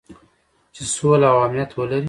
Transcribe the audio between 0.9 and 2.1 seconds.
سوله او امنیت ولري.